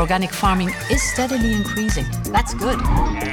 organic 0.00 0.32
farming 0.32 0.70
is 0.90 1.02
steadily 1.02 1.52
increasing. 1.52 2.06
That's 2.32 2.54
good. 2.54 2.78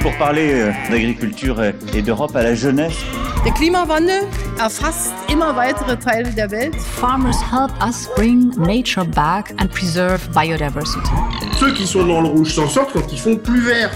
Pour 0.02 0.14
parler 0.18 0.52
euh, 0.52 0.72
d'agriculture 0.90 1.62
et 1.94 2.02
d'Europe 2.02 2.36
à 2.36 2.42
la 2.42 2.54
jeunesse. 2.54 2.96
Der 3.44 3.52
Klimawandel 3.52 4.26
erfasst 4.58 5.12
immer 5.32 5.56
weitere 5.56 5.96
Teile 5.96 6.30
der 6.34 6.50
Welt. 6.50 6.76
Farmers 6.76 7.40
help 7.40 7.72
us 7.82 8.08
bring 8.14 8.50
nature 8.58 9.04
back 9.04 9.54
and 9.58 9.68
preserve 9.68 10.20
biodiversity. 10.34 11.10
Ceux 11.58 11.72
qui 11.72 11.86
sont 11.86 12.04
dans 12.04 12.20
le 12.20 12.28
rouge 12.28 12.52
s'en 12.52 12.68
sortent 12.68 12.92
quand 12.92 13.10
ils 13.10 13.18
font 13.18 13.36
plus 13.36 13.60
vert. 13.60 13.90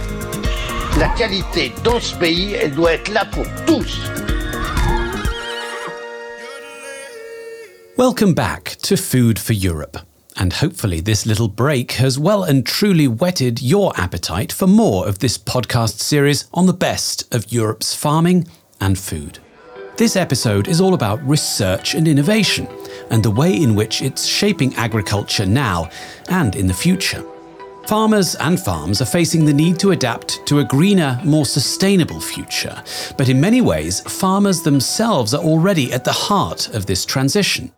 La 0.99 1.09
qualité 1.09 1.73
dans 1.85 2.01
ce 2.01 2.15
pays, 2.17 2.55
elle 2.55 2.73
doit 2.73 2.95
être 2.95 3.13
là 3.13 3.25
pour 3.27 3.45
tous. 3.67 4.01
Welcome 7.99 8.35
back 8.35 8.77
to 8.89 8.97
Food 8.97 9.39
for 9.39 9.55
Europe. 9.55 9.99
And 10.37 10.53
hopefully, 10.55 11.01
this 11.01 11.27
little 11.27 11.49
break 11.49 11.93
has 11.93 12.19
well 12.19 12.43
and 12.43 12.65
truly 12.65 13.07
whetted 13.07 13.61
your 13.61 13.93
appetite 13.97 14.53
for 14.53 14.67
more 14.67 15.07
of 15.07 15.19
this 15.19 15.37
podcast 15.37 15.99
series 16.01 16.47
on 16.55 16.67
the 16.67 16.73
best 16.73 17.33
of 17.35 17.53
Europe's 17.53 17.95
farming 17.95 18.49
and 18.81 18.99
food. 18.99 19.39
This 19.97 20.17
episode 20.17 20.69
is 20.69 20.81
all 20.81 20.95
about 20.95 21.23
research 21.23 21.95
and 21.95 22.09
innovation 22.09 22.67
and 23.11 23.23
the 23.23 23.31
way 23.31 23.55
in 23.55 23.75
which 23.75 24.01
it's 24.01 24.25
shaping 24.25 24.75
agriculture 24.75 25.45
now 25.45 25.91
and 26.29 26.57
in 26.57 26.67
the 26.67 26.75
future. 26.75 27.23
Farmers 27.87 28.35
and 28.37 28.59
farms 28.59 29.03
are 29.03 29.07
facing 29.07 29.45
the 29.45 29.53
need 29.53 29.79
to 29.81 29.91
adapt 29.91 30.47
to 30.47 30.61
a 30.61 30.65
greener, 30.65 31.21
more 31.25 31.45
sustainable 31.45 32.21
future. 32.21 32.83
But 33.19 33.29
in 33.29 33.41
many 33.41 33.61
ways, 33.61 34.01
farmers 34.01 34.63
themselves 34.63 35.35
are 35.35 35.45
already 35.45 35.93
at 35.93 36.05
the 36.05 36.13
heart 36.13 36.69
of 36.75 36.87
this 36.87 37.05
transition. 37.05 37.73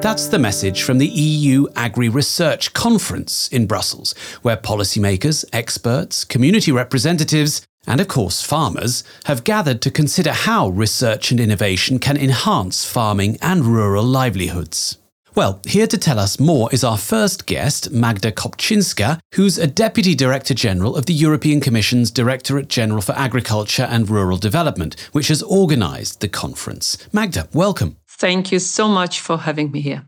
That's 0.00 0.28
the 0.28 0.38
message 0.38 0.82
from 0.82 0.96
the 0.96 1.06
EU 1.06 1.66
Agri 1.76 2.08
Research 2.08 2.72
Conference 2.72 3.48
in 3.48 3.66
Brussels, 3.66 4.14
where 4.40 4.56
policymakers, 4.56 5.44
experts, 5.52 6.24
community 6.24 6.72
representatives, 6.72 7.66
and 7.86 8.00
of 8.00 8.08
course 8.08 8.40
farmers 8.40 9.04
have 9.24 9.44
gathered 9.44 9.82
to 9.82 9.90
consider 9.90 10.32
how 10.32 10.70
research 10.70 11.30
and 11.30 11.38
innovation 11.38 11.98
can 11.98 12.16
enhance 12.16 12.82
farming 12.86 13.36
and 13.42 13.66
rural 13.66 14.02
livelihoods. 14.02 14.96
Well, 15.34 15.60
here 15.66 15.86
to 15.86 15.98
tell 15.98 16.18
us 16.18 16.40
more 16.40 16.70
is 16.72 16.82
our 16.82 16.98
first 16.98 17.44
guest, 17.44 17.90
Magda 17.90 18.32
Kopczynska, 18.32 19.20
who's 19.34 19.58
a 19.58 19.66
Deputy 19.66 20.14
Director 20.14 20.54
General 20.54 20.96
of 20.96 21.06
the 21.06 21.12
European 21.12 21.60
Commission's 21.60 22.10
Directorate 22.10 22.68
General 22.68 23.02
for 23.02 23.12
Agriculture 23.12 23.86
and 23.88 24.08
Rural 24.08 24.38
Development, 24.38 24.98
which 25.12 25.28
has 25.28 25.42
organised 25.42 26.20
the 26.20 26.28
conference. 26.28 26.96
Magda, 27.12 27.48
welcome. 27.52 27.99
Thank 28.20 28.52
you 28.52 28.58
so 28.58 28.86
much 28.86 29.20
for 29.20 29.38
having 29.38 29.70
me 29.72 29.80
here. 29.80 30.02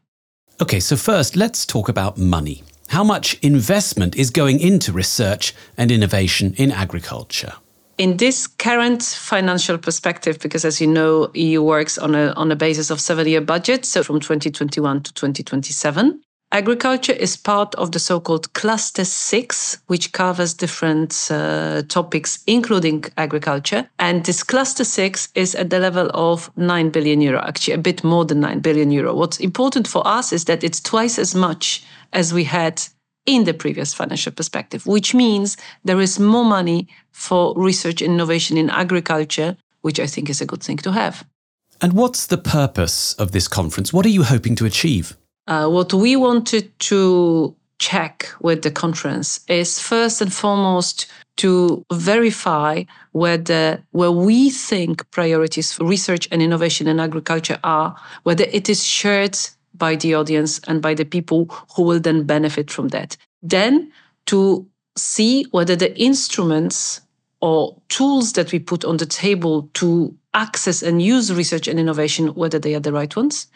Okay, 0.60 0.80
so 0.80 0.96
first, 0.96 1.34
let's 1.34 1.64
talk 1.64 1.88
about 1.88 2.18
money. 2.18 2.62
How 2.88 3.02
much 3.02 3.38
investment 3.40 4.16
is 4.16 4.30
going 4.30 4.60
into 4.60 4.92
research 4.92 5.54
and 5.78 5.90
innovation 5.90 6.52
in 6.58 6.70
agriculture? 6.70 7.54
In 7.96 8.18
this 8.18 8.46
current 8.46 9.02
financial 9.02 9.78
perspective, 9.78 10.38
because 10.40 10.66
as 10.66 10.78
you 10.78 10.88
know, 10.88 11.30
EU 11.32 11.62
works 11.62 11.96
on 11.96 12.14
a 12.14 12.32
on 12.32 12.52
a 12.52 12.56
basis 12.56 12.90
of 12.90 13.00
seven-year 13.00 13.40
budget, 13.40 13.86
so 13.86 14.02
from 14.02 14.20
2021 14.20 15.02
to 15.04 15.14
2027, 15.14 16.20
Agriculture 16.54 17.14
is 17.14 17.34
part 17.34 17.74
of 17.76 17.92
the 17.92 17.98
so 17.98 18.20
called 18.20 18.52
Cluster 18.52 19.06
6, 19.06 19.78
which 19.86 20.12
covers 20.12 20.52
different 20.52 21.28
uh, 21.30 21.80
topics, 21.88 22.44
including 22.46 23.04
agriculture. 23.16 23.88
And 23.98 24.22
this 24.26 24.42
Cluster 24.42 24.84
6 24.84 25.30
is 25.34 25.54
at 25.54 25.70
the 25.70 25.78
level 25.78 26.10
of 26.12 26.50
9 26.58 26.90
billion 26.90 27.22
euro, 27.22 27.40
actually, 27.40 27.72
a 27.72 27.78
bit 27.78 28.04
more 28.04 28.26
than 28.26 28.40
9 28.40 28.60
billion 28.60 28.90
euro. 28.90 29.14
What's 29.14 29.40
important 29.40 29.88
for 29.88 30.06
us 30.06 30.30
is 30.30 30.44
that 30.44 30.62
it's 30.62 30.78
twice 30.78 31.18
as 31.18 31.34
much 31.34 31.86
as 32.12 32.34
we 32.34 32.44
had 32.44 32.82
in 33.24 33.44
the 33.44 33.54
previous 33.54 33.94
financial 33.94 34.32
perspective, 34.32 34.86
which 34.86 35.14
means 35.14 35.56
there 35.84 36.02
is 36.02 36.20
more 36.20 36.44
money 36.44 36.86
for 37.12 37.54
research 37.56 38.02
and 38.02 38.12
innovation 38.12 38.58
in 38.58 38.68
agriculture, 38.68 39.56
which 39.80 39.98
I 39.98 40.06
think 40.06 40.28
is 40.28 40.42
a 40.42 40.46
good 40.46 40.62
thing 40.62 40.76
to 40.78 40.92
have. 40.92 41.24
And 41.80 41.94
what's 41.94 42.26
the 42.26 42.36
purpose 42.36 43.14
of 43.14 43.32
this 43.32 43.48
conference? 43.48 43.90
What 43.90 44.04
are 44.04 44.10
you 44.10 44.24
hoping 44.24 44.54
to 44.56 44.66
achieve? 44.66 45.16
Uh, 45.46 45.68
what 45.68 45.92
we 45.92 46.16
wanted 46.16 46.78
to 46.78 47.54
check 47.78 48.28
with 48.40 48.62
the 48.62 48.70
conference 48.70 49.40
is 49.48 49.80
first 49.80 50.20
and 50.20 50.32
foremost 50.32 51.06
to 51.36 51.84
verify 51.92 52.84
whether 53.12 53.82
where 53.90 54.12
we 54.12 54.50
think 54.50 55.10
priorities 55.10 55.72
for 55.72 55.84
research 55.84 56.28
and 56.30 56.40
innovation 56.42 56.86
in 56.86 57.00
agriculture 57.00 57.58
are, 57.64 57.96
whether 58.22 58.44
it 58.52 58.68
is 58.68 58.84
shared 58.84 59.36
by 59.74 59.96
the 59.96 60.14
audience 60.14 60.60
and 60.68 60.80
by 60.80 60.94
the 60.94 61.04
people 61.04 61.46
who 61.74 61.82
will 61.82 61.98
then 61.98 62.22
benefit 62.22 62.70
from 62.70 62.88
that. 62.88 63.16
Then 63.42 63.90
to 64.26 64.66
see 64.96 65.44
whether 65.50 65.74
the 65.74 65.98
instruments 65.98 67.00
or 67.42 67.76
tools 67.88 68.32
that 68.34 68.52
we 68.52 68.58
put 68.58 68.84
on 68.84 68.96
the 68.96 69.06
table 69.06 69.68
to 69.74 70.16
access 70.32 70.82
and 70.82 71.02
use 71.02 71.32
research 71.32 71.68
and 71.68 71.78
innovation, 71.78 72.28
whether 72.28 72.58
they 72.58 72.74
are 72.74 72.80
the 72.80 72.92
right 72.92 73.14
ones, 73.14 73.48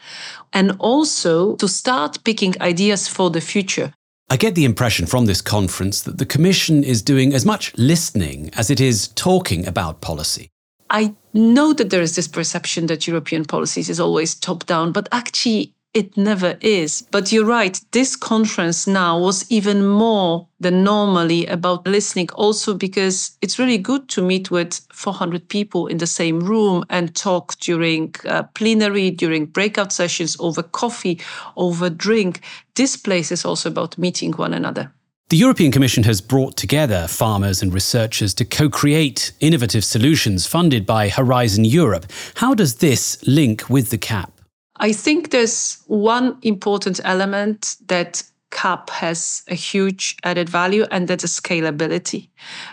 and 0.53 0.77
also 0.79 1.57
to 1.57 1.69
start 1.69 2.23
picking 2.25 2.55
ideas 2.61 3.09
for 3.09 3.31
the 3.31 3.41
future. 3.41 3.95
I 4.29 4.37
get 4.37 4.57
the 4.57 4.65
impression 4.65 5.07
from 5.07 5.27
this 5.27 5.41
conference 5.41 6.03
that 6.03 6.19
the 6.19 6.27
Commission 6.27 6.83
is 6.83 7.01
doing 7.01 7.33
as 7.33 7.47
much 7.47 7.73
listening 7.79 8.51
as 8.55 8.71
it 8.71 8.81
is 8.81 9.09
talking 9.09 9.65
about 9.67 10.01
policy. 10.01 10.51
I 10.91 11.15
know 11.33 11.73
that 11.73 11.91
there 11.91 12.03
is 12.03 12.17
this 12.17 12.29
perception 12.29 12.87
that 12.87 13.07
European 13.07 13.45
policies 13.45 13.89
is 13.89 14.01
always 14.01 14.35
top 14.35 14.67
down, 14.67 14.91
but 14.91 15.09
actually 15.13 15.75
it 15.97 16.15
never 16.15 16.59
is. 16.61 17.03
But 17.11 17.33
you're 17.33 17.47
right, 17.47 17.81
this 17.93 18.17
conference 18.17 18.87
now 18.87 19.19
was 19.19 19.51
even 19.51 19.87
more 19.89 20.47
than 20.61 20.85
normally 20.85 21.47
about 21.47 21.87
listening, 21.87 22.29
also 22.35 22.75
because 22.75 23.39
it's 23.41 23.59
really 23.59 23.79
good 23.79 24.07
to 24.11 24.21
meet 24.21 24.51
with 24.51 24.87
400 24.93 25.49
people 25.49 25.87
in 25.87 25.97
the 25.97 26.07
same 26.07 26.41
room 26.41 26.85
and 26.91 27.15
talk 27.17 27.59
during 27.61 28.15
uh, 28.27 28.43
plenary, 28.55 29.11
during 29.11 29.47
breakout 29.47 29.91
sessions, 29.91 30.37
over 30.39 30.63
coffee, 30.63 31.19
over 31.57 31.89
drink. 31.89 32.43
This 32.75 32.95
place 32.99 33.33
is 33.33 33.47
also 33.47 33.71
about 33.71 33.97
meeting 33.97 34.33
one 34.33 34.53
another. 34.53 34.93
The 35.31 35.39
European 35.39 35.73
Commission 35.73 36.05
has 36.05 36.21
brought 36.21 36.59
together 36.59 37.09
farmers 37.09 37.63
and 37.63 37.73
researchers 37.73 38.35
to 38.35 38.45
co 38.45 38.69
create 38.69 39.33
innovative 39.41 39.83
solutions 39.83 40.47
funded 40.47 40.85
by 40.85 41.09
Horizon 41.09 41.65
Europe. 41.65 42.07
How 42.35 42.55
does 42.55 42.77
this 42.77 43.27
link 43.27 43.71
with 43.71 43.89
the 43.89 43.99
CAP? 43.99 44.36
I 44.79 44.93
think 44.93 45.31
there's 45.31 45.83
one 45.87 46.39
important 46.43 47.01
element 47.05 47.77
that 47.87 48.23
CAP 48.51 48.91
has 48.91 49.43
a 49.49 49.55
huge 49.55 50.17
added 50.23 50.49
value, 50.49 50.87
and 50.91 51.09
that's 51.09 51.25
scalability. 51.25 52.29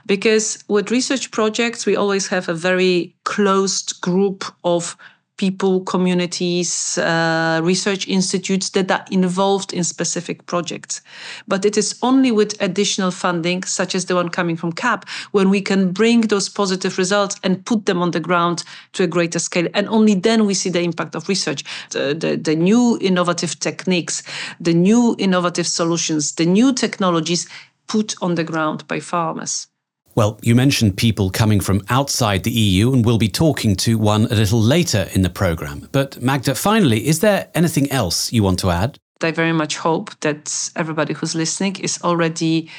Because 0.06 0.64
with 0.68 0.92
research 0.92 1.32
projects, 1.32 1.86
we 1.86 1.96
always 1.96 2.28
have 2.28 2.48
a 2.48 2.54
very 2.54 3.16
closed 3.24 4.00
group 4.02 4.46
of 4.64 4.96
people, 5.38 5.82
communities, 5.82 6.98
uh, 6.98 7.60
research 7.64 8.08
institutes 8.08 8.70
that 8.72 8.92
are 8.92 9.06
involved 9.12 9.74
in 9.74 9.84
specific 9.84 10.46
projects. 10.46 11.02
But 11.48 11.66
it 11.66 11.78
is 11.78 11.98
only 12.02 12.32
with 12.32 12.62
additional 12.62 13.12
funding, 13.12 13.64
such 13.64 13.96
as 13.96 14.06
the 14.06 14.16
one 14.16 14.30
coming 14.30 14.56
from 14.56 14.74
CAP, 14.74 15.08
when 15.32 15.50
we 15.50 15.62
can 15.62 15.92
bring 15.92 16.22
those 16.22 16.50
positive 16.50 16.98
results 16.98 17.36
and 17.44 17.66
put 17.66 17.86
them 17.86 18.02
on 18.02 18.12
the 18.12 18.20
ground 18.20 18.64
to 18.94 19.04
a 19.04 19.08
greater 19.08 19.40
scale. 19.40 19.68
And 19.74 19.88
only 19.90 20.16
then 20.16 20.46
we 20.46 20.54
see 20.54 20.70
the 20.70 20.82
impact 20.82 21.16
of 21.16 21.28
research. 21.28 21.64
The, 21.90 22.14
the, 22.14 22.36
the 22.38 22.56
new 22.56 22.98
innovative 23.02 23.60
techniques, 23.60 24.24
the 24.60 24.74
new 24.74 25.16
innovative 25.18 25.68
solutions, 25.68 26.34
the 26.34 26.46
new 26.46 26.74
technologies 26.74 27.48
put 27.88 28.16
on 28.22 28.36
the 28.36 28.44
ground 28.44 28.88
by 28.88 29.00
farmers. 29.00 29.68
Well, 30.16 30.40
you 30.44 30.54
mentioned 30.54 30.96
people 30.96 31.32
coming 31.32 31.60
from 31.60 31.82
outside 31.90 32.44
the 32.44 32.52
EU, 32.52 32.94
and 32.94 33.04
we'll 33.04 33.18
be 33.18 33.30
talking 33.30 33.76
to 33.78 33.98
one 33.98 34.26
a 34.26 34.36
little 34.36 34.62
later 34.62 35.08
in 35.14 35.24
the 35.24 35.30
programme. 35.30 35.90
But 35.92 36.22
Magda, 36.22 36.54
finally, 36.54 37.08
is 37.08 37.20
there 37.20 37.50
anything 37.56 37.92
else 37.92 38.32
you 38.32 38.44
want 38.44 38.60
to 38.60 38.70
add? 38.70 39.00
I 39.24 39.32
very 39.32 39.54
much 39.54 39.78
hope 39.78 40.12
that 40.20 40.72
everybody 40.76 41.14
who's 41.14 41.34
listening 41.34 41.78
is 41.78 42.00
already 42.04 42.70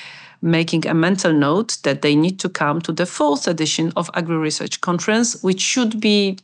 making 0.42 0.86
a 0.86 0.94
mental 0.94 1.32
note 1.32 1.78
that 1.82 2.02
they 2.02 2.14
need 2.14 2.38
to 2.40 2.48
come 2.48 2.80
to 2.82 2.92
the 2.92 3.06
fourth 3.06 3.48
edition 3.48 3.92
of 3.96 4.10
Agri 4.14 4.36
Research 4.36 4.80
Conference, 4.80 5.42
which 5.42 5.60
should 5.60 6.00
be 6.00 6.38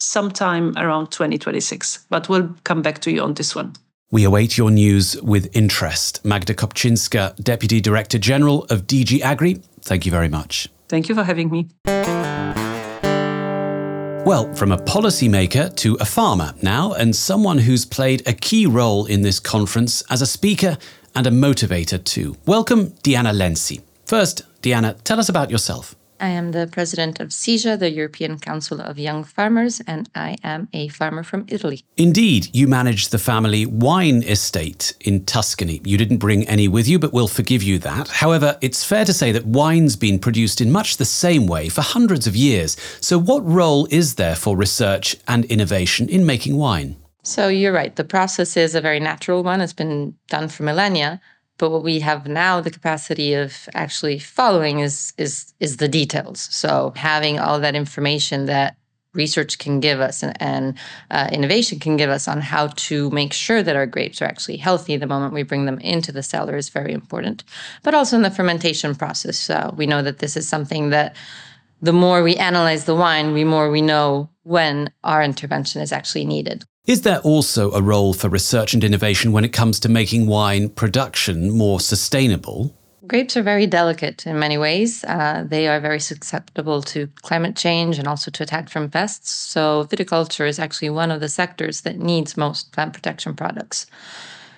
sometime 0.00 0.76
around 0.76 1.10
2026. 1.12 2.06
But 2.08 2.28
we'll 2.28 2.56
come 2.64 2.82
back 2.82 3.00
to 3.00 3.12
you 3.12 3.22
on 3.22 3.34
this 3.34 3.54
one. 3.54 3.74
We 4.10 4.24
await 4.24 4.58
your 4.58 4.70
news 4.70 5.20
with 5.22 5.48
interest. 5.56 6.22
Magda 6.24 6.54
Kopczynska, 6.54 7.34
Deputy 7.42 7.80
Director 7.80 8.18
General 8.18 8.64
of 8.64 8.86
DG 8.86 9.20
Agri, 9.20 9.62
Thank 9.82 10.06
you 10.06 10.12
very 10.12 10.28
much. 10.28 10.68
Thank 10.88 11.08
you 11.08 11.14
for 11.14 11.24
having 11.24 11.50
me. 11.50 11.68
Well, 14.24 14.54
from 14.54 14.70
a 14.70 14.76
policymaker 14.78 15.74
to 15.76 15.96
a 16.00 16.04
farmer 16.04 16.54
now, 16.62 16.92
and 16.92 17.14
someone 17.14 17.58
who's 17.58 17.84
played 17.84 18.22
a 18.26 18.32
key 18.32 18.66
role 18.66 19.04
in 19.06 19.22
this 19.22 19.40
conference 19.40 20.02
as 20.10 20.22
a 20.22 20.26
speaker 20.26 20.78
and 21.14 21.26
a 21.26 21.30
motivator 21.30 22.02
too. 22.02 22.36
Welcome, 22.46 22.94
Diana 23.02 23.32
Lenzi. 23.32 23.82
First, 24.06 24.42
Diana, 24.62 24.94
tell 25.02 25.18
us 25.18 25.28
about 25.28 25.50
yourself. 25.50 25.96
I 26.22 26.28
am 26.28 26.52
the 26.52 26.68
president 26.68 27.18
of 27.18 27.30
CEJA, 27.30 27.80
the 27.80 27.90
European 27.90 28.38
Council 28.38 28.80
of 28.80 28.96
Young 28.96 29.24
Farmers, 29.24 29.80
and 29.88 30.08
I 30.14 30.36
am 30.44 30.68
a 30.72 30.86
farmer 30.86 31.24
from 31.24 31.46
Italy. 31.48 31.84
Indeed, 31.96 32.48
you 32.52 32.68
manage 32.68 33.08
the 33.08 33.18
family 33.18 33.66
wine 33.66 34.22
estate 34.22 34.94
in 35.00 35.24
Tuscany. 35.24 35.80
You 35.84 35.98
didn't 35.98 36.18
bring 36.18 36.46
any 36.46 36.68
with 36.68 36.86
you, 36.86 37.00
but 37.00 37.12
we'll 37.12 37.26
forgive 37.26 37.64
you 37.64 37.80
that. 37.80 38.06
However, 38.06 38.56
it's 38.60 38.84
fair 38.84 39.04
to 39.04 39.12
say 39.12 39.32
that 39.32 39.46
wine's 39.46 39.96
been 39.96 40.20
produced 40.20 40.60
in 40.60 40.70
much 40.70 40.96
the 40.96 41.04
same 41.04 41.48
way 41.48 41.68
for 41.68 41.80
hundreds 41.80 42.28
of 42.28 42.36
years. 42.36 42.76
So, 43.00 43.18
what 43.18 43.44
role 43.44 43.88
is 43.90 44.14
there 44.14 44.36
for 44.36 44.56
research 44.56 45.16
and 45.26 45.44
innovation 45.46 46.08
in 46.08 46.24
making 46.24 46.56
wine? 46.56 46.94
So, 47.24 47.48
you're 47.48 47.72
right. 47.72 47.96
The 47.96 48.04
process 48.04 48.56
is 48.56 48.76
a 48.76 48.80
very 48.80 49.00
natural 49.00 49.42
one. 49.42 49.60
It's 49.60 49.72
been 49.72 50.14
done 50.28 50.48
for 50.48 50.62
millennia. 50.62 51.20
But 51.58 51.70
what 51.70 51.84
we 51.84 52.00
have 52.00 52.26
now 52.26 52.60
the 52.60 52.70
capacity 52.70 53.34
of 53.34 53.68
actually 53.74 54.18
following 54.18 54.80
is 54.80 55.12
is 55.18 55.54
is 55.60 55.76
the 55.76 55.88
details. 55.88 56.48
So 56.50 56.92
having 56.96 57.38
all 57.38 57.60
that 57.60 57.74
information 57.74 58.46
that 58.46 58.76
research 59.14 59.58
can 59.58 59.80
give 59.80 60.00
us 60.00 60.22
and, 60.22 60.40
and 60.40 60.78
uh, 61.10 61.28
innovation 61.30 61.78
can 61.78 61.96
give 61.96 62.10
us 62.10 62.26
on 62.28 62.40
how 62.40 62.68
to 62.68 63.10
make 63.10 63.32
sure 63.32 63.62
that 63.62 63.76
our 63.76 63.86
grapes 63.86 64.22
are 64.22 64.26
actually 64.26 64.56
healthy 64.56 64.96
the 64.96 65.06
moment 65.06 65.34
we 65.34 65.42
bring 65.42 65.66
them 65.66 65.78
into 65.80 66.12
the 66.12 66.22
cellar 66.22 66.56
is 66.56 66.70
very 66.70 66.92
important. 66.92 67.44
But 67.82 67.94
also 67.94 68.16
in 68.16 68.22
the 68.22 68.30
fermentation 68.30 68.94
process, 68.94 69.50
uh, 69.50 69.70
we 69.76 69.86
know 69.86 70.02
that 70.02 70.18
this 70.18 70.36
is 70.36 70.48
something 70.48 70.90
that 70.90 71.14
the 71.82 71.92
more 71.92 72.22
we 72.22 72.36
analyze 72.36 72.84
the 72.84 72.94
wine, 72.94 73.34
the 73.34 73.44
more 73.44 73.70
we 73.70 73.82
know 73.82 74.30
when 74.44 74.90
our 75.04 75.22
intervention 75.22 75.82
is 75.82 75.92
actually 75.92 76.24
needed. 76.24 76.64
Is 76.84 77.02
there 77.02 77.20
also 77.20 77.70
a 77.70 77.80
role 77.80 78.12
for 78.12 78.28
research 78.28 78.74
and 78.74 78.82
innovation 78.82 79.30
when 79.30 79.44
it 79.44 79.52
comes 79.52 79.78
to 79.80 79.88
making 79.88 80.26
wine 80.26 80.68
production 80.68 81.56
more 81.56 81.78
sustainable? 81.78 82.76
Grapes 83.06 83.36
are 83.36 83.42
very 83.42 83.68
delicate 83.68 84.26
in 84.26 84.40
many 84.40 84.58
ways. 84.58 85.04
Uh, 85.04 85.44
they 85.46 85.68
are 85.68 85.78
very 85.78 86.00
susceptible 86.00 86.82
to 86.82 87.06
climate 87.22 87.54
change 87.54 88.00
and 88.00 88.08
also 88.08 88.32
to 88.32 88.42
attack 88.42 88.68
from 88.68 88.90
pests. 88.90 89.30
So, 89.30 89.84
viticulture 89.84 90.48
is 90.48 90.58
actually 90.58 90.90
one 90.90 91.12
of 91.12 91.20
the 91.20 91.28
sectors 91.28 91.82
that 91.82 91.98
needs 91.98 92.36
most 92.36 92.72
plant 92.72 92.94
protection 92.94 93.36
products. 93.36 93.86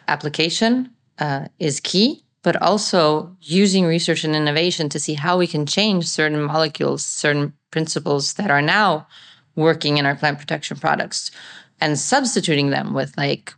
Application 0.08 0.90
uh, 1.18 1.48
is 1.58 1.78
key, 1.78 2.24
but 2.42 2.56
also 2.62 3.36
using 3.42 3.84
research 3.84 4.24
and 4.24 4.34
innovation 4.34 4.88
to 4.88 5.00
see 5.00 5.12
how 5.12 5.36
we 5.36 5.46
can 5.46 5.66
change 5.66 6.06
certain 6.06 6.42
molecules, 6.42 7.04
certain 7.04 7.52
principles 7.70 8.34
that 8.34 8.50
are 8.50 8.62
now 8.62 9.06
working 9.56 9.98
in 9.98 10.06
our 10.06 10.16
plant 10.16 10.38
protection 10.38 10.78
products 10.78 11.30
and 11.80 11.98
substituting 11.98 12.70
them 12.70 12.94
with 12.94 13.16
like 13.16 13.54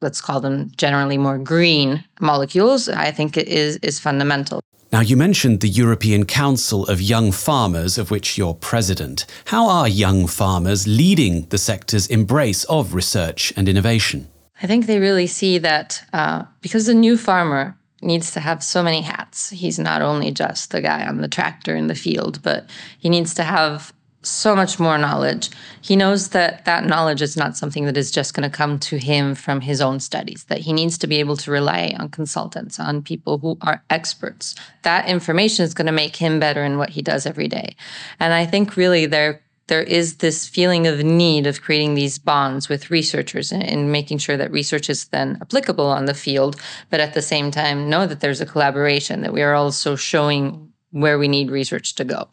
let's 0.00 0.20
call 0.20 0.40
them 0.40 0.70
generally 0.76 1.16
more 1.16 1.38
green 1.38 2.04
molecules, 2.20 2.88
I 2.88 3.10
think 3.10 3.36
is 3.36 3.76
is 3.78 3.98
fundamental. 3.98 4.60
Now, 4.92 5.00
you 5.00 5.16
mentioned 5.16 5.60
the 5.60 5.68
European 5.68 6.26
Council 6.26 6.84
of 6.86 7.00
Young 7.00 7.32
Farmers, 7.32 7.96
of 7.96 8.10
which 8.10 8.36
you're 8.36 8.52
president. 8.52 9.24
How 9.46 9.66
are 9.66 9.88
young 9.88 10.26
farmers 10.26 10.86
leading 10.86 11.46
the 11.46 11.56
sector's 11.56 12.06
embrace 12.08 12.64
of 12.64 12.92
research 12.92 13.54
and 13.56 13.70
innovation? 13.70 14.28
I 14.62 14.66
think 14.66 14.84
they 14.84 14.98
really 14.98 15.26
see 15.26 15.56
that 15.58 16.04
uh, 16.12 16.44
because 16.60 16.84
the 16.84 16.94
new 16.94 17.16
farmer 17.16 17.74
needs 18.02 18.32
to 18.32 18.40
have 18.40 18.62
so 18.62 18.82
many 18.82 19.00
hats. 19.00 19.48
He's 19.48 19.78
not 19.78 20.02
only 20.02 20.30
just 20.30 20.72
the 20.72 20.82
guy 20.82 21.06
on 21.06 21.22
the 21.22 21.28
tractor 21.28 21.74
in 21.74 21.86
the 21.86 21.94
field, 21.94 22.42
but 22.42 22.68
he 22.98 23.08
needs 23.08 23.32
to 23.34 23.44
have 23.44 23.94
so 24.22 24.54
much 24.54 24.78
more 24.78 24.98
knowledge. 24.98 25.50
He 25.80 25.96
knows 25.96 26.28
that 26.28 26.64
that 26.64 26.86
knowledge 26.86 27.22
is 27.22 27.36
not 27.36 27.56
something 27.56 27.86
that 27.86 27.96
is 27.96 28.10
just 28.10 28.34
going 28.34 28.48
to 28.48 28.56
come 28.56 28.78
to 28.80 28.96
him 28.96 29.34
from 29.34 29.60
his 29.60 29.80
own 29.80 30.00
studies, 30.00 30.44
that 30.44 30.60
he 30.60 30.72
needs 30.72 30.96
to 30.98 31.06
be 31.06 31.16
able 31.16 31.36
to 31.38 31.50
rely 31.50 31.94
on 31.98 32.08
consultants, 32.08 32.78
on 32.78 33.02
people 33.02 33.38
who 33.38 33.58
are 33.62 33.82
experts. 33.90 34.54
That 34.82 35.08
information 35.08 35.64
is 35.64 35.74
going 35.74 35.86
to 35.86 35.92
make 35.92 36.16
him 36.16 36.38
better 36.38 36.62
in 36.64 36.78
what 36.78 36.90
he 36.90 37.02
does 37.02 37.26
every 37.26 37.48
day. 37.48 37.76
And 38.20 38.32
I 38.32 38.46
think 38.46 38.76
really 38.76 39.06
there 39.06 39.42
there 39.68 39.82
is 39.82 40.16
this 40.16 40.46
feeling 40.46 40.86
of 40.86 41.02
need 41.02 41.46
of 41.46 41.62
creating 41.62 41.94
these 41.94 42.18
bonds 42.18 42.68
with 42.68 42.90
researchers 42.90 43.52
and, 43.52 43.62
and 43.62 43.92
making 43.92 44.18
sure 44.18 44.36
that 44.36 44.50
research 44.50 44.90
is 44.90 45.06
then 45.06 45.38
applicable 45.40 45.86
on 45.86 46.04
the 46.04 46.14
field, 46.14 46.60
but 46.90 47.00
at 47.00 47.14
the 47.14 47.22
same 47.22 47.50
time 47.50 47.88
know 47.88 48.06
that 48.06 48.20
there's 48.20 48.40
a 48.40 48.46
collaboration, 48.46 49.22
that 49.22 49.32
we 49.32 49.40
are 49.40 49.54
also 49.54 49.94
showing 49.96 50.72
where 50.90 51.18
we 51.18 51.28
need 51.28 51.50
research 51.50 51.94
to 51.94 52.04
go. 52.04 52.28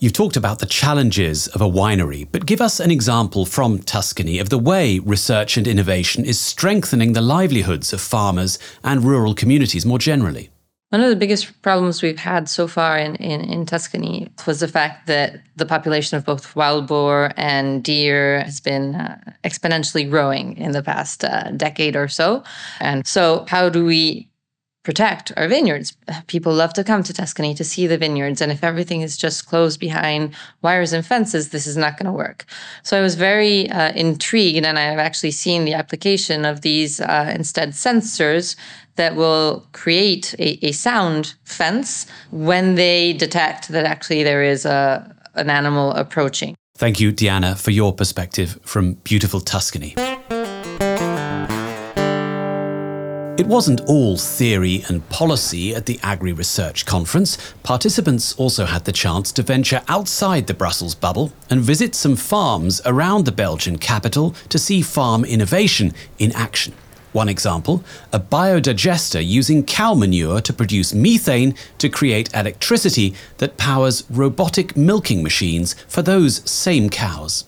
You've 0.00 0.12
talked 0.12 0.36
about 0.36 0.58
the 0.58 0.66
challenges 0.66 1.46
of 1.48 1.60
a 1.60 1.68
winery, 1.68 2.26
but 2.30 2.46
give 2.46 2.60
us 2.60 2.80
an 2.80 2.90
example 2.90 3.46
from 3.46 3.78
Tuscany 3.78 4.38
of 4.38 4.48
the 4.48 4.58
way 4.58 4.98
research 4.98 5.56
and 5.56 5.66
innovation 5.66 6.24
is 6.24 6.38
strengthening 6.38 7.12
the 7.12 7.20
livelihoods 7.20 7.92
of 7.92 8.00
farmers 8.00 8.58
and 8.82 9.04
rural 9.04 9.34
communities 9.34 9.86
more 9.86 9.98
generally. 9.98 10.50
One 10.90 11.00
of 11.00 11.10
the 11.10 11.16
biggest 11.16 11.60
problems 11.62 12.02
we've 12.02 12.18
had 12.18 12.48
so 12.48 12.68
far 12.68 12.98
in, 12.98 13.16
in, 13.16 13.40
in, 13.40 13.66
Tuscany 13.66 14.28
was 14.46 14.60
the 14.60 14.68
fact 14.68 15.06
that 15.06 15.40
the 15.56 15.66
population 15.66 16.16
of 16.16 16.24
both 16.24 16.54
wild 16.54 16.86
boar 16.86 17.32
and 17.36 17.82
deer 17.82 18.42
has 18.44 18.60
been 18.60 18.94
uh, 18.94 19.18
exponentially 19.42 20.08
growing 20.08 20.56
in 20.56 20.72
the 20.72 20.82
past 20.82 21.24
uh, 21.24 21.50
decade 21.52 21.96
or 21.96 22.06
so. 22.06 22.44
And 22.78 23.04
so, 23.06 23.44
how 23.48 23.68
do 23.70 23.84
we 23.84 24.28
protect 24.84 25.32
our 25.36 25.48
vineyards. 25.48 25.96
People 26.26 26.52
love 26.52 26.72
to 26.74 26.84
come 26.84 27.02
to 27.02 27.12
Tuscany 27.12 27.54
to 27.54 27.64
see 27.64 27.86
the 27.86 27.98
vineyards. 27.98 28.40
And 28.40 28.52
if 28.52 28.62
everything 28.62 29.00
is 29.00 29.16
just 29.16 29.46
closed 29.46 29.80
behind 29.80 30.34
wires 30.62 30.92
and 30.92 31.04
fences, 31.04 31.48
this 31.48 31.66
is 31.66 31.76
not 31.76 31.96
going 31.96 32.06
to 32.06 32.12
work. 32.12 32.44
So 32.82 32.96
I 32.96 33.00
was 33.00 33.16
very 33.16 33.68
uh, 33.70 33.92
intrigued, 33.92 34.64
and 34.64 34.78
I've 34.78 34.98
actually 34.98 35.32
seen 35.32 35.64
the 35.64 35.74
application 35.74 36.44
of 36.44 36.60
these 36.60 37.00
uh, 37.00 37.32
instead 37.34 37.70
sensors 37.70 38.56
that 38.96 39.16
will 39.16 39.66
create 39.72 40.34
a, 40.38 40.64
a 40.66 40.72
sound 40.72 41.34
fence 41.44 42.06
when 42.30 42.76
they 42.76 43.14
detect 43.14 43.68
that 43.68 43.86
actually 43.86 44.22
there 44.22 44.42
is 44.42 44.64
a, 44.64 45.16
an 45.34 45.50
animal 45.50 45.92
approaching. 45.92 46.54
Thank 46.76 47.00
you, 47.00 47.10
Diana, 47.10 47.56
for 47.56 47.70
your 47.70 47.92
perspective 47.92 48.58
from 48.62 48.94
beautiful 48.94 49.40
Tuscany. 49.40 49.94
It 53.36 53.48
wasn't 53.48 53.80
all 53.88 54.16
theory 54.16 54.84
and 54.86 55.08
policy 55.08 55.74
at 55.74 55.86
the 55.86 55.98
Agri 56.04 56.32
Research 56.32 56.86
Conference. 56.86 57.36
Participants 57.64 58.32
also 58.36 58.64
had 58.64 58.84
the 58.84 58.92
chance 58.92 59.32
to 59.32 59.42
venture 59.42 59.82
outside 59.88 60.46
the 60.46 60.54
Brussels 60.54 60.94
bubble 60.94 61.32
and 61.50 61.60
visit 61.60 61.96
some 61.96 62.14
farms 62.14 62.80
around 62.86 63.24
the 63.24 63.32
Belgian 63.32 63.76
capital 63.76 64.36
to 64.50 64.56
see 64.56 64.82
farm 64.82 65.24
innovation 65.24 65.92
in 66.16 66.30
action. 66.36 66.74
One 67.10 67.28
example 67.28 67.82
a 68.12 68.20
biodigester 68.20 69.26
using 69.26 69.64
cow 69.64 69.94
manure 69.94 70.40
to 70.40 70.52
produce 70.52 70.94
methane 70.94 71.56
to 71.78 71.88
create 71.88 72.32
electricity 72.34 73.14
that 73.38 73.56
powers 73.56 74.04
robotic 74.10 74.76
milking 74.76 75.24
machines 75.24 75.74
for 75.88 76.02
those 76.02 76.48
same 76.48 76.88
cows. 76.88 77.46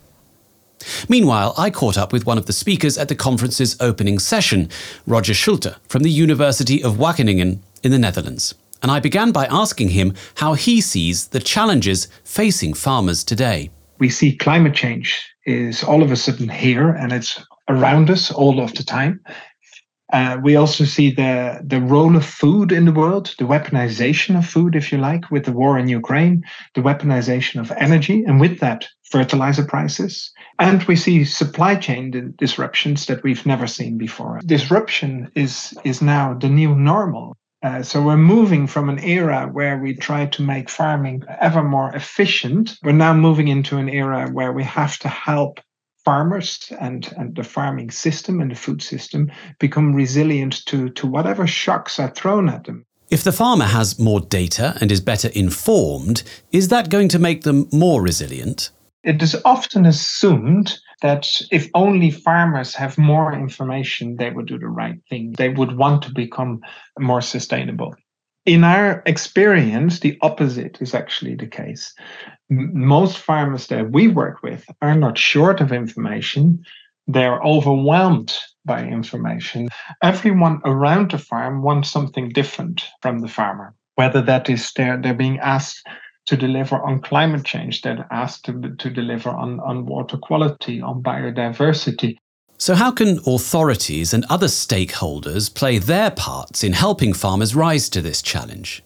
Meanwhile, 1.08 1.54
I 1.56 1.70
caught 1.70 1.96
up 1.96 2.12
with 2.12 2.26
one 2.26 2.38
of 2.38 2.46
the 2.46 2.52
speakers 2.52 2.98
at 2.98 3.08
the 3.08 3.14
conference's 3.14 3.76
opening 3.80 4.18
session, 4.18 4.68
Rogier 5.06 5.34
Schulte 5.34 5.76
from 5.88 6.02
the 6.02 6.10
University 6.10 6.82
of 6.82 6.96
Wageningen 6.96 7.60
in 7.82 7.90
the 7.90 7.98
Netherlands. 7.98 8.54
And 8.82 8.90
I 8.90 9.00
began 9.00 9.32
by 9.32 9.46
asking 9.46 9.90
him 9.90 10.14
how 10.36 10.54
he 10.54 10.80
sees 10.80 11.28
the 11.28 11.40
challenges 11.40 12.08
facing 12.24 12.74
farmers 12.74 13.24
today. 13.24 13.70
We 13.98 14.10
see 14.10 14.36
climate 14.36 14.74
change 14.74 15.24
is 15.46 15.82
all 15.82 16.02
of 16.02 16.12
a 16.12 16.16
sudden 16.16 16.48
here 16.48 16.90
and 16.90 17.12
it's 17.12 17.42
around 17.68 18.10
us 18.10 18.30
all 18.30 18.60
of 18.60 18.74
the 18.74 18.82
time. 18.82 19.20
Uh, 20.12 20.38
we 20.42 20.54
also 20.54 20.84
see 20.84 21.10
the 21.10 21.60
the 21.64 21.80
role 21.80 22.16
of 22.16 22.24
food 22.24 22.70
in 22.70 22.84
the 22.84 22.92
world, 22.92 23.34
the 23.38 23.44
weaponization 23.44 24.38
of 24.38 24.46
food, 24.46 24.76
if 24.76 24.92
you 24.92 24.98
like, 24.98 25.30
with 25.30 25.44
the 25.44 25.52
war 25.52 25.78
in 25.78 25.88
Ukraine, 25.88 26.44
the 26.74 26.80
weaponization 26.80 27.60
of 27.60 27.72
energy, 27.72 28.22
and 28.24 28.40
with 28.40 28.60
that, 28.60 28.86
fertilizer 29.10 29.64
prices. 29.64 30.30
And 30.58 30.82
we 30.84 30.96
see 30.96 31.24
supply 31.24 31.74
chain 31.74 32.34
disruptions 32.38 33.06
that 33.06 33.22
we've 33.22 33.44
never 33.46 33.66
seen 33.66 33.98
before. 33.98 34.40
Disruption 34.46 35.30
is 35.34 35.76
is 35.84 36.00
now 36.00 36.34
the 36.34 36.48
new 36.48 36.74
normal. 36.74 37.36
Uh, 37.62 37.82
so 37.82 38.00
we're 38.00 38.16
moving 38.16 38.66
from 38.66 38.88
an 38.88 39.00
era 39.00 39.48
where 39.50 39.78
we 39.78 39.94
try 39.94 40.26
to 40.26 40.42
make 40.42 40.68
farming 40.70 41.24
ever 41.40 41.64
more 41.64 41.90
efficient. 41.96 42.76
We're 42.84 42.92
now 42.92 43.14
moving 43.14 43.48
into 43.48 43.78
an 43.78 43.88
era 43.88 44.28
where 44.30 44.52
we 44.52 44.62
have 44.62 44.98
to 45.00 45.08
help 45.08 45.60
farmers 46.06 46.72
and, 46.80 47.12
and 47.18 47.34
the 47.34 47.42
farming 47.42 47.90
system 47.90 48.40
and 48.40 48.52
the 48.52 48.54
food 48.54 48.80
system 48.80 49.30
become 49.58 49.92
resilient 49.92 50.64
to, 50.66 50.88
to 50.90 51.06
whatever 51.06 51.46
shocks 51.48 51.98
are 51.98 52.10
thrown 52.10 52.48
at 52.48 52.64
them. 52.64 52.86
If 53.10 53.24
the 53.24 53.32
farmer 53.32 53.64
has 53.64 53.98
more 53.98 54.20
data 54.20 54.78
and 54.80 54.92
is 54.92 55.00
better 55.00 55.28
informed, 55.34 56.22
is 56.52 56.68
that 56.68 56.90
going 56.90 57.08
to 57.08 57.18
make 57.18 57.42
them 57.42 57.68
more 57.72 58.00
resilient? 58.00 58.70
It 59.02 59.20
is 59.20 59.36
often 59.44 59.84
assumed 59.84 60.78
that 61.02 61.40
if 61.50 61.68
only 61.74 62.10
farmers 62.10 62.74
have 62.74 62.96
more 62.98 63.32
information, 63.32 64.16
they 64.16 64.30
would 64.30 64.46
do 64.46 64.58
the 64.58 64.68
right 64.68 64.98
thing. 65.10 65.34
They 65.36 65.48
would 65.48 65.76
want 65.76 66.02
to 66.02 66.12
become 66.12 66.60
more 66.98 67.20
sustainable. 67.20 67.94
In 68.46 68.62
our 68.62 69.02
experience, 69.06 69.98
the 69.98 70.16
opposite 70.22 70.80
is 70.80 70.94
actually 70.94 71.34
the 71.34 71.48
case. 71.48 71.92
Most 72.48 73.18
farmers 73.18 73.66
that 73.66 73.90
we 73.90 74.06
work 74.06 74.40
with 74.42 74.64
are 74.80 74.94
not 74.94 75.18
short 75.18 75.60
of 75.60 75.72
information, 75.72 76.64
they're 77.08 77.42
overwhelmed 77.42 78.36
by 78.64 78.84
information. 78.84 79.68
Everyone 80.00 80.60
around 80.64 81.10
the 81.10 81.18
farm 81.18 81.62
wants 81.62 81.90
something 81.90 82.28
different 82.28 82.84
from 83.02 83.18
the 83.18 83.28
farmer, 83.28 83.74
whether 83.96 84.22
that 84.22 84.48
is 84.48 84.72
they're, 84.76 85.00
they're 85.00 85.14
being 85.14 85.40
asked 85.40 85.84
to 86.26 86.36
deliver 86.36 86.80
on 86.82 87.00
climate 87.00 87.44
change. 87.44 87.82
They're 87.82 88.06
asked 88.12 88.44
to, 88.44 88.74
to 88.78 88.90
deliver 88.90 89.30
on, 89.30 89.58
on 89.60 89.86
water 89.86 90.18
quality, 90.18 90.80
on 90.80 91.02
biodiversity. 91.02 92.16
So, 92.58 92.74
how 92.74 92.90
can 92.90 93.18
authorities 93.26 94.14
and 94.14 94.24
other 94.30 94.46
stakeholders 94.46 95.52
play 95.52 95.78
their 95.78 96.10
parts 96.10 96.64
in 96.64 96.72
helping 96.72 97.12
farmers 97.12 97.54
rise 97.54 97.90
to 97.90 98.00
this 98.00 98.22
challenge? 98.22 98.82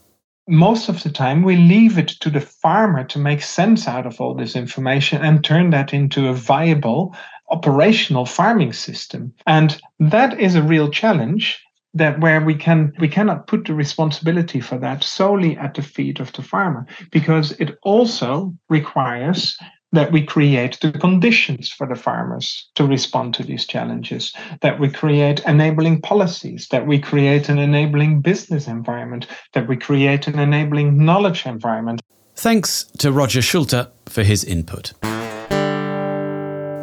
Most 0.48 0.88
of 0.88 1.04
the 1.04 1.10
time, 1.10 1.42
we 1.42 1.54
leave 1.54 1.96
it 1.96 2.08
to 2.20 2.30
the 2.30 2.40
farmer 2.40 3.04
to 3.04 3.18
make 3.20 3.42
sense 3.42 3.86
out 3.86 4.06
of 4.06 4.20
all 4.20 4.34
this 4.34 4.56
information 4.56 5.22
and 5.22 5.44
turn 5.44 5.70
that 5.70 5.94
into 5.94 6.26
a 6.26 6.32
viable 6.34 7.14
operational 7.50 8.26
farming 8.26 8.72
system. 8.72 9.32
And 9.46 9.80
that 10.00 10.38
is 10.40 10.56
a 10.56 10.62
real 10.62 10.90
challenge 10.90 11.60
that 11.94 12.20
where 12.20 12.40
we 12.40 12.54
can 12.54 12.92
we 12.98 13.08
cannot 13.08 13.46
put 13.46 13.66
the 13.66 13.74
responsibility 13.74 14.60
for 14.60 14.78
that 14.78 15.04
solely 15.04 15.56
at 15.56 15.74
the 15.74 15.82
feet 15.82 16.20
of 16.20 16.32
the 16.32 16.42
farmer 16.42 16.86
because 17.10 17.52
it 17.52 17.78
also 17.82 18.54
requires 18.68 19.56
that 19.92 20.12
we 20.12 20.24
create 20.24 20.78
the 20.80 20.92
conditions 20.92 21.70
for 21.70 21.86
the 21.86 21.96
farmers 21.96 22.68
to 22.76 22.86
respond 22.86 23.34
to 23.34 23.42
these 23.42 23.66
challenges, 23.66 24.32
that 24.60 24.78
we 24.78 24.88
create 24.88 25.40
enabling 25.46 26.00
policies, 26.00 26.68
that 26.70 26.86
we 26.86 26.98
create 26.98 27.48
an 27.48 27.58
enabling 27.58 28.20
business 28.20 28.68
environment, 28.68 29.26
that 29.54 29.68
we 29.68 29.76
create 29.76 30.26
an 30.26 30.38
enabling 30.38 31.04
knowledge 31.04 31.46
environment. 31.46 32.00
Thanks 32.36 32.84
to 32.98 33.12
Rogier 33.12 33.42
Schulte 33.42 33.88
for 34.06 34.22
his 34.22 34.44
input. 34.44 34.92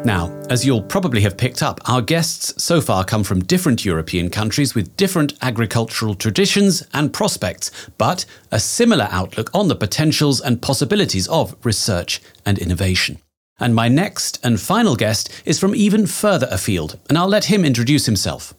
Now, 0.08 0.32
as 0.48 0.64
you'll 0.64 0.80
probably 0.80 1.20
have 1.20 1.36
picked 1.36 1.62
up, 1.62 1.80
our 1.86 2.00
guests 2.00 2.64
so 2.64 2.80
far 2.80 3.04
come 3.04 3.22
from 3.22 3.44
different 3.44 3.84
European 3.84 4.30
countries 4.30 4.74
with 4.74 4.96
different 4.96 5.34
agricultural 5.42 6.14
traditions 6.14 6.82
and 6.94 7.12
prospects, 7.12 7.70
but 7.98 8.24
a 8.50 8.58
similar 8.58 9.06
outlook 9.10 9.50
on 9.52 9.68
the 9.68 9.76
potentials 9.76 10.40
and 10.40 10.62
possibilities 10.62 11.28
of 11.28 11.54
research 11.62 12.22
and 12.46 12.58
innovation. 12.58 13.18
And 13.60 13.74
my 13.74 13.88
next 13.88 14.40
and 14.42 14.58
final 14.58 14.96
guest 14.96 15.28
is 15.44 15.60
from 15.60 15.74
even 15.74 16.06
further 16.06 16.48
afield, 16.50 16.98
and 17.10 17.18
I'll 17.18 17.28
let 17.28 17.44
him 17.44 17.62
introduce 17.62 18.06
himself. 18.06 18.54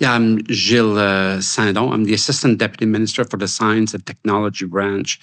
Yeah, 0.00 0.14
I'm 0.14 0.42
Gilles 0.44 0.96
uh, 0.96 1.38
Saindon. 1.42 1.92
I'm 1.92 2.04
the 2.04 2.14
Assistant 2.14 2.56
Deputy 2.56 2.86
Minister 2.86 3.22
for 3.22 3.36
the 3.36 3.46
Science 3.46 3.92
and 3.92 4.04
Technology 4.06 4.64
Branch 4.64 5.20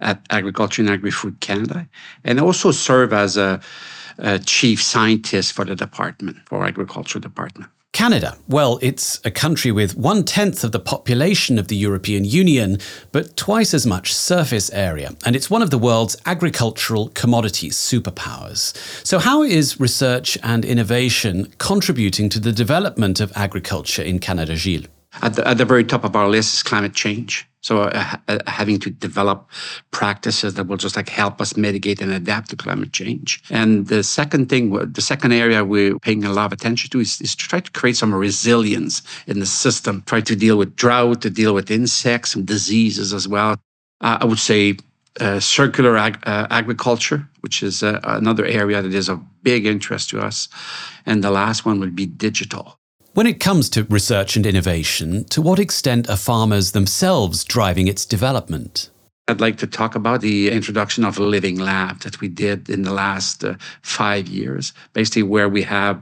at 0.00 0.24
Agriculture 0.30 0.82
and 0.82 0.90
Agri-Food 0.90 1.40
Canada, 1.40 1.88
and 2.22 2.38
I 2.38 2.42
also 2.44 2.70
serve 2.70 3.12
as 3.12 3.36
a 3.36 3.60
uh, 4.20 4.38
chief 4.46 4.80
scientist 4.80 5.52
for 5.52 5.64
the 5.64 5.74
department, 5.74 6.36
for 6.46 6.64
agriculture 6.64 7.18
department. 7.18 7.72
Canada. 8.00 8.34
Well, 8.48 8.78
it's 8.80 9.20
a 9.26 9.30
country 9.30 9.70
with 9.70 9.94
one 9.94 10.24
tenth 10.24 10.64
of 10.64 10.72
the 10.72 10.80
population 10.80 11.58
of 11.58 11.68
the 11.68 11.76
European 11.76 12.24
Union, 12.24 12.78
but 13.12 13.36
twice 13.36 13.74
as 13.74 13.86
much 13.86 14.14
surface 14.14 14.70
area, 14.70 15.14
and 15.26 15.36
it's 15.36 15.50
one 15.50 15.60
of 15.60 15.68
the 15.68 15.76
world's 15.76 16.16
agricultural 16.24 17.10
commodities 17.10 17.76
superpowers. 17.76 18.74
So, 19.06 19.18
how 19.18 19.42
is 19.42 19.78
research 19.78 20.38
and 20.42 20.64
innovation 20.64 21.52
contributing 21.58 22.30
to 22.30 22.40
the 22.40 22.52
development 22.52 23.20
of 23.20 23.32
agriculture 23.36 24.02
in 24.02 24.18
Canada, 24.18 24.56
Gilles? 24.56 24.88
At 25.22 25.34
the, 25.34 25.46
at 25.46 25.58
the 25.58 25.64
very 25.64 25.84
top 25.84 26.04
of 26.04 26.14
our 26.14 26.28
list 26.28 26.54
is 26.54 26.62
climate 26.62 26.94
change. 26.94 27.46
So 27.62 27.82
uh, 27.82 28.16
uh, 28.28 28.38
having 28.46 28.78
to 28.80 28.90
develop 28.90 29.50
practices 29.90 30.54
that 30.54 30.66
will 30.66 30.78
just 30.78 30.96
like 30.96 31.10
help 31.10 31.40
us 31.40 31.56
mitigate 31.56 32.00
and 32.00 32.10
adapt 32.10 32.50
to 32.50 32.56
climate 32.56 32.92
change. 32.92 33.42
And 33.50 33.86
the 33.88 34.02
second 34.02 34.48
thing, 34.48 34.70
the 34.70 35.02
second 35.02 35.32
area 35.32 35.64
we're 35.64 35.98
paying 35.98 36.24
a 36.24 36.32
lot 36.32 36.46
of 36.46 36.52
attention 36.52 36.90
to 36.90 37.00
is, 37.00 37.20
is 37.20 37.36
to 37.36 37.46
try 37.46 37.60
to 37.60 37.70
create 37.72 37.96
some 37.96 38.14
resilience 38.14 39.02
in 39.26 39.40
the 39.40 39.46
system, 39.46 40.02
try 40.06 40.22
to 40.22 40.34
deal 40.34 40.56
with 40.56 40.74
drought, 40.74 41.20
to 41.22 41.30
deal 41.30 41.52
with 41.52 41.70
insects 41.70 42.34
and 42.34 42.46
diseases 42.46 43.12
as 43.12 43.28
well. 43.28 43.56
Uh, 44.00 44.18
I 44.22 44.24
would 44.24 44.38
say 44.38 44.76
uh, 45.20 45.38
circular 45.40 45.98
ag- 45.98 46.22
uh, 46.24 46.46
agriculture, 46.50 47.28
which 47.40 47.62
is 47.62 47.82
uh, 47.82 48.00
another 48.04 48.46
area 48.46 48.80
that 48.80 48.94
is 48.94 49.10
of 49.10 49.20
big 49.42 49.66
interest 49.66 50.08
to 50.10 50.20
us. 50.20 50.48
And 51.04 51.22
the 51.22 51.30
last 51.30 51.66
one 51.66 51.78
would 51.80 51.94
be 51.94 52.06
digital. 52.06 52.79
When 53.12 53.26
it 53.26 53.40
comes 53.40 53.68
to 53.70 53.82
research 53.84 54.36
and 54.36 54.46
innovation, 54.46 55.24
to 55.30 55.42
what 55.42 55.58
extent 55.58 56.08
are 56.08 56.16
farmers 56.16 56.70
themselves 56.70 57.42
driving 57.42 57.88
its 57.88 58.06
development? 58.06 58.88
I'd 59.26 59.40
like 59.40 59.58
to 59.58 59.66
talk 59.66 59.96
about 59.96 60.20
the 60.20 60.48
introduction 60.48 61.04
of 61.04 61.18
a 61.18 61.24
living 61.24 61.58
lab 61.58 62.00
that 62.00 62.20
we 62.20 62.28
did 62.28 62.70
in 62.70 62.82
the 62.82 62.92
last 62.92 63.44
uh, 63.44 63.54
five 63.82 64.28
years, 64.28 64.72
basically 64.92 65.24
where 65.24 65.48
we 65.48 65.62
have 65.62 66.00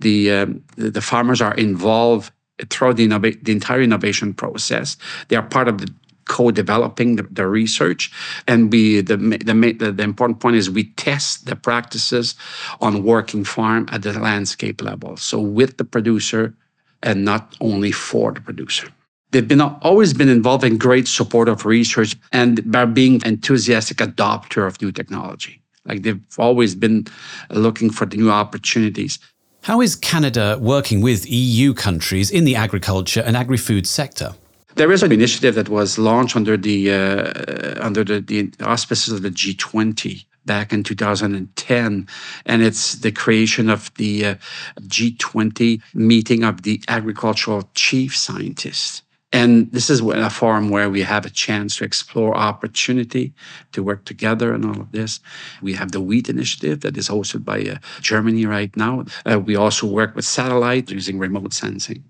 the 0.00 0.30
um, 0.30 0.62
the 0.76 1.00
farmers 1.00 1.40
are 1.40 1.54
involved 1.54 2.30
throughout 2.68 2.96
the, 2.96 3.06
the 3.06 3.52
entire 3.52 3.80
innovation 3.80 4.34
process. 4.34 4.98
They 5.28 5.36
are 5.36 5.42
part 5.42 5.66
of 5.66 5.78
the 5.78 5.90
co-developing 6.30 7.16
the, 7.16 7.24
the, 7.24 7.46
research. 7.46 8.12
And 8.46 8.72
we 8.72 9.00
the, 9.00 9.16
the 9.16 9.92
the 9.92 10.02
important 10.02 10.38
point 10.38 10.56
is 10.56 10.70
we 10.70 10.84
test 11.06 11.46
the 11.46 11.56
practices 11.56 12.36
on 12.80 13.02
working 13.02 13.44
farm 13.44 13.88
at 13.90 14.02
the 14.02 14.12
landscape 14.18 14.80
level. 14.80 15.16
So 15.16 15.40
with 15.40 15.76
the 15.76 15.84
producer 15.84 16.54
and 17.02 17.24
not 17.24 17.56
only 17.60 17.92
for 17.92 18.32
the 18.32 18.40
producer. 18.40 18.86
They've 19.32 19.46
been 19.46 19.60
always 19.60 20.12
been 20.12 20.28
involved 20.28 20.64
in 20.64 20.76
great 20.78 21.08
support 21.08 21.48
of 21.48 21.64
research 21.64 22.16
and 22.32 22.52
by 22.70 22.84
being 22.84 23.20
enthusiastic 23.24 23.98
adopter 23.98 24.66
of 24.66 24.80
new 24.82 24.92
technology. 24.92 25.62
Like 25.84 26.02
they've 26.02 26.22
always 26.38 26.74
been 26.74 27.06
looking 27.50 27.90
for 27.90 28.06
the 28.06 28.16
new 28.16 28.30
opportunities. 28.30 29.18
How 29.62 29.80
is 29.80 29.96
canada 29.96 30.58
working 30.60 31.00
with 31.00 31.20
eu 31.28 31.74
countries 31.74 32.30
in 32.30 32.44
the 32.44 32.56
agriculture 32.56 33.22
and 33.26 33.36
agri-food 33.36 33.86
sector 33.86 34.30
there 34.76 34.92
is 34.92 35.02
an 35.02 35.12
initiative 35.12 35.54
that 35.54 35.68
was 35.68 35.98
launched 35.98 36.36
under 36.36 36.56
the 36.56 36.92
uh, 36.92 37.84
under 37.84 38.04
the, 38.04 38.20
the 38.20 38.50
auspices 38.64 39.14
of 39.14 39.22
the 39.22 39.30
G20 39.30 40.24
back 40.46 40.72
in 40.72 40.82
2010, 40.82 42.08
and 42.46 42.62
it's 42.62 42.94
the 42.94 43.12
creation 43.12 43.68
of 43.68 43.92
the 43.94 44.24
uh, 44.24 44.34
G20 44.80 45.80
meeting 45.94 46.44
of 46.44 46.62
the 46.62 46.82
agricultural 46.88 47.68
chief 47.74 48.16
scientists. 48.16 49.02
And 49.32 49.70
this 49.70 49.90
is 49.90 50.00
a 50.00 50.28
forum 50.28 50.70
where 50.70 50.90
we 50.90 51.02
have 51.02 51.24
a 51.24 51.30
chance 51.30 51.76
to 51.76 51.84
explore 51.84 52.36
opportunity 52.36 53.32
to 53.70 53.82
work 53.82 54.04
together 54.04 54.52
and 54.52 54.64
all 54.64 54.80
of 54.80 54.90
this. 54.90 55.20
We 55.62 55.74
have 55.74 55.92
the 55.92 56.00
Wheat 56.00 56.28
Initiative 56.28 56.80
that 56.80 56.96
is 56.96 57.08
hosted 57.08 57.44
by 57.44 57.62
uh, 57.62 57.76
Germany 58.00 58.44
right 58.46 58.76
now. 58.76 59.04
Uh, 59.24 59.38
we 59.38 59.54
also 59.54 59.86
work 59.86 60.16
with 60.16 60.24
satellite 60.24 60.90
using 60.90 61.20
remote 61.20 61.52
sensing. 61.52 62.02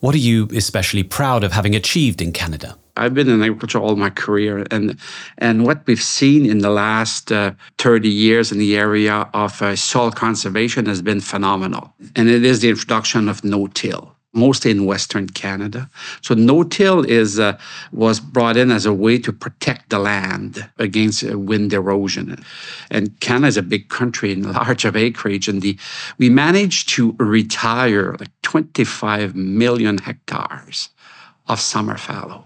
What 0.00 0.14
are 0.14 0.18
you 0.18 0.48
especially 0.54 1.02
proud 1.02 1.42
of 1.42 1.52
having 1.52 1.74
achieved 1.74 2.22
in 2.22 2.32
Canada? 2.32 2.76
I've 2.96 3.14
been 3.14 3.28
in 3.28 3.42
agriculture 3.42 3.78
all 3.78 3.96
my 3.96 4.10
career, 4.10 4.66
and 4.70 4.96
and 5.38 5.64
what 5.64 5.86
we've 5.86 6.02
seen 6.02 6.46
in 6.46 6.58
the 6.58 6.70
last 6.70 7.30
uh, 7.30 7.52
30 7.78 8.08
years 8.08 8.50
in 8.52 8.58
the 8.58 8.76
area 8.76 9.28
of 9.34 9.62
uh, 9.62 9.76
soil 9.76 10.10
conservation 10.10 10.86
has 10.86 11.00
been 11.00 11.20
phenomenal. 11.20 11.92
And 12.16 12.28
it 12.28 12.44
is 12.44 12.60
the 12.60 12.68
introduction 12.68 13.28
of 13.28 13.44
no-till 13.44 14.17
mostly 14.38 14.70
in 14.70 14.86
Western 14.86 15.28
Canada. 15.28 15.90
So 16.22 16.34
no-till 16.34 17.04
is 17.04 17.38
uh, 17.38 17.58
was 17.92 18.20
brought 18.20 18.56
in 18.56 18.70
as 18.70 18.86
a 18.86 18.92
way 18.92 19.18
to 19.18 19.32
protect 19.32 19.90
the 19.90 19.98
land 19.98 20.68
against 20.78 21.24
uh, 21.24 21.38
wind 21.38 21.72
erosion. 21.72 22.42
And 22.90 23.18
Canada 23.20 23.48
is 23.48 23.56
a 23.56 23.62
big 23.62 23.88
country 23.88 24.32
and 24.32 24.46
large 24.52 24.84
of 24.84 24.96
acreage, 24.96 25.48
and 25.48 25.62
the 25.62 25.78
we 26.18 26.30
managed 26.30 26.88
to 26.90 27.14
retire 27.18 28.16
like 28.18 28.30
25 28.42 29.34
million 29.34 29.98
hectares 29.98 30.88
of 31.46 31.60
summer 31.60 31.96
fallow. 31.96 32.44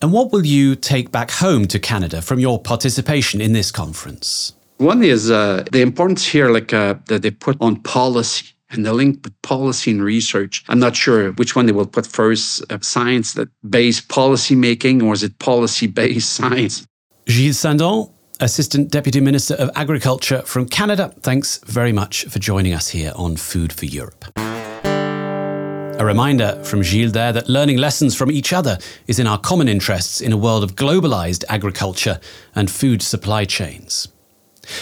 And 0.00 0.12
what 0.12 0.32
will 0.32 0.44
you 0.44 0.74
take 0.74 1.12
back 1.12 1.30
home 1.30 1.66
to 1.68 1.78
Canada 1.78 2.22
from 2.22 2.40
your 2.40 2.60
participation 2.60 3.40
in 3.40 3.52
this 3.52 3.70
conference? 3.70 4.52
One 4.78 5.04
is 5.04 5.30
uh, 5.30 5.64
the 5.70 5.80
importance 5.80 6.26
here, 6.26 6.50
like 6.50 6.72
uh, 6.72 6.94
that 7.06 7.22
they 7.22 7.30
put 7.30 7.56
on 7.60 7.76
policy 7.82 8.51
and 8.72 8.84
the 8.84 8.92
link 8.92 9.20
with 9.22 9.40
policy 9.42 9.90
and 9.90 10.02
research. 10.02 10.64
I'm 10.68 10.78
not 10.78 10.96
sure 10.96 11.32
which 11.32 11.54
one 11.54 11.66
they 11.66 11.72
will 11.72 11.86
put 11.86 12.06
first 12.06 12.62
uh, 12.72 12.78
science 12.80 13.34
that 13.34 13.48
based 13.68 14.08
policy 14.08 14.54
making 14.54 15.02
or 15.02 15.12
is 15.12 15.22
it 15.22 15.38
policy 15.38 15.86
based 15.86 16.32
science? 16.34 16.86
Gilles 17.28 17.56
Saindon, 17.56 18.10
Assistant 18.40 18.90
Deputy 18.90 19.20
Minister 19.20 19.54
of 19.54 19.70
Agriculture 19.76 20.42
from 20.42 20.66
Canada, 20.68 21.14
thanks 21.20 21.58
very 21.64 21.92
much 21.92 22.24
for 22.24 22.38
joining 22.38 22.72
us 22.72 22.88
here 22.88 23.12
on 23.14 23.36
Food 23.36 23.72
for 23.72 23.84
Europe. 23.84 24.24
A 24.36 26.04
reminder 26.04 26.60
from 26.64 26.82
Gilles 26.82 27.12
there 27.12 27.32
that 27.32 27.48
learning 27.48 27.76
lessons 27.76 28.16
from 28.16 28.32
each 28.32 28.52
other 28.52 28.78
is 29.06 29.20
in 29.20 29.28
our 29.28 29.38
common 29.38 29.68
interests 29.68 30.20
in 30.20 30.32
a 30.32 30.36
world 30.36 30.64
of 30.64 30.74
globalized 30.74 31.44
agriculture 31.48 32.18
and 32.56 32.68
food 32.68 33.02
supply 33.02 33.44
chains. 33.44 34.08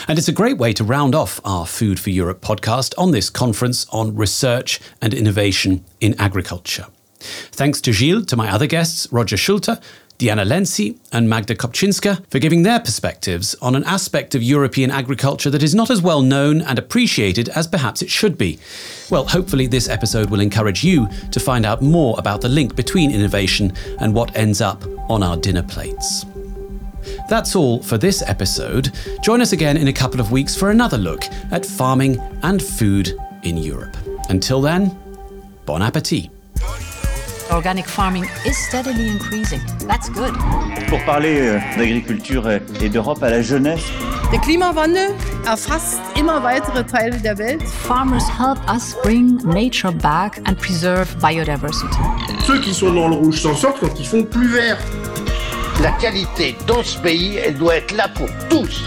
And 0.09 0.19
it's 0.19 0.29
a 0.29 0.33
great 0.33 0.59
way 0.59 0.73
to 0.75 0.85
round 0.85 1.15
off 1.15 1.41
our 1.45 1.67
Food 1.67 1.99
for 1.99 2.11
Europe 2.11 2.41
podcast 2.41 2.95
on 2.99 3.11
this 3.11 3.31
conference 3.31 3.87
on 3.91 4.15
research 4.15 4.81
and 5.01 5.15
innovation 5.15 5.85
in 6.01 6.15
agriculture. 6.21 6.87
Thanks 7.21 7.81
to 7.83 7.93
Gilles, 7.93 8.25
to 8.27 8.37
my 8.37 8.51
other 8.51 8.67
guests, 8.67 9.07
Rogier 9.13 9.37
Schulte, 9.37 9.79
Diana 10.21 10.45
Lenzi, 10.45 10.99
and 11.13 11.31
Magda 11.31 11.55
Kopczynska, 11.55 12.25
for 12.31 12.39
giving 12.39 12.63
their 12.63 12.79
perspectives 12.79 13.55
on 13.63 13.75
an 13.75 13.85
aspect 13.85 14.35
of 14.35 14.43
European 14.43 14.91
agriculture 14.91 15.49
that 15.49 15.63
is 15.63 15.75
not 15.75 15.91
as 15.91 16.03
well 16.03 16.21
known 16.21 16.61
and 16.61 16.79
appreciated 16.79 17.49
as 17.51 17.67
perhaps 17.67 18.03
it 18.03 18.11
should 18.11 18.37
be. 18.37 18.59
Well, 19.11 19.27
hopefully, 19.27 19.67
this 19.67 19.89
episode 19.89 20.29
will 20.29 20.41
encourage 20.41 20.85
you 20.85 21.09
to 21.33 21.41
find 21.41 21.65
out 21.65 21.81
more 21.81 22.17
about 22.19 22.43
the 22.43 22.51
link 22.51 22.77
between 22.77 23.11
innovation 23.11 23.73
and 23.99 24.15
what 24.15 24.37
ends 24.37 24.61
up 24.61 24.85
on 25.09 25.23
our 25.23 25.39
dinner 25.39 25.63
plates. 25.63 26.27
That's 27.31 27.55
all 27.55 27.81
for 27.83 27.97
this 27.97 28.23
episode. 28.27 28.91
Join 29.23 29.41
us 29.41 29.53
again 29.53 29.77
in 29.77 29.87
a 29.89 29.93
couple 29.93 30.21
of 30.21 30.33
weeks 30.33 30.57
for 30.57 30.71
another 30.71 30.99
look 30.99 31.23
at 31.53 31.65
farming 31.65 32.19
and 32.43 32.61
food 32.61 33.15
in 33.45 33.57
Europe. 33.57 33.97
Until 34.29 34.61
then, 34.61 34.91
bon 35.65 35.81
appetit. 35.81 36.29
Organic 37.53 37.87
farming 37.87 38.25
is 38.45 38.57
steadily 38.69 39.09
increasing. 39.09 39.61
That's 39.87 40.09
good. 40.09 40.35
Pour 40.89 40.99
parler 41.05 41.41
euh, 41.49 41.59
d'agriculture 41.77 42.49
et- 42.51 42.63
et 42.81 42.89
d'Europe 42.89 43.23
à 43.23 43.31
la 43.31 43.43
jeunesse, 43.43 43.83
Der 44.33 44.39
Klimawandel 44.41 45.11
erfasst 45.45 45.99
immer 46.17 46.41
weitere 46.45 46.85
Teile 46.85 47.19
der 47.21 47.37
Welt. 47.39 47.63
Farmers 47.63 48.25
help 48.29 48.59
us 48.73 48.95
bring 49.03 49.39
nature 49.45 49.91
back 49.93 50.41
and 50.47 50.55
preserve 50.57 51.09
biodiversity. 51.21 51.97
Ceux 52.47 52.61
qui 52.61 52.73
sont 52.73 52.93
dans 52.93 53.09
le 53.09 53.17
rouge 53.17 53.41
s'en 53.41 53.57
sortent 53.57 53.81
quand 53.81 53.99
ils 53.99 54.07
font 54.07 54.23
plus 54.25 54.47
vert. 54.49 54.79
La 55.83 55.93
qualité 55.93 56.57
dans 56.67 56.83
ce 56.83 56.99
pays, 56.99 57.37
elle 57.37 57.57
doit 57.57 57.77
être 57.77 57.93
là 57.93 58.07
pour 58.09 58.29
tous. 58.51 58.85